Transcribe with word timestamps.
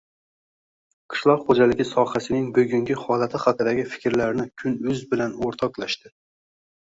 qishloq 1.15 1.43
xo‘jaligi 1.49 1.85
sohasining 1.89 2.47
bugungi 2.55 2.97
holati 3.01 3.41
haqidagi 3.45 3.85
fikrlarini 3.91 4.45
Kun.uz 4.63 5.03
bilan 5.13 5.39
o‘rtoqlashdi. 5.49 6.13